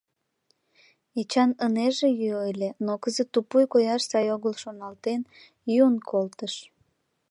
Эчан 1.19 1.51
ынеже 1.65 2.09
йӱ 2.21 2.31
ыле, 2.51 2.69
но 2.85 2.93
кызыт 3.03 3.27
тупуй 3.33 3.65
кояш 3.73 4.01
сай 4.11 4.27
огыл 4.35 4.53
шоналтен, 4.61 5.21
йӱын 5.73 5.95
колтыш. 6.09 6.53